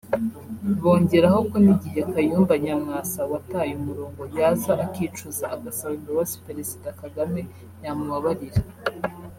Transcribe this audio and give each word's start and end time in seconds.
Bongeraho 0.81 1.39
ko 1.49 1.55
ni 1.63 1.69
igihe 1.75 2.01
Kayumba 2.11 2.53
Nyamwasa 2.63 3.19
wataye 3.31 3.71
umurongo 3.81 4.21
yaza 4.37 4.73
akicuza 4.85 5.45
agasaba 5.55 5.93
imbabzi 5.99 6.35
Perezida 6.45 6.87
Kagame 7.01 7.41
ya 7.83 7.91
mubabarira 7.97 8.61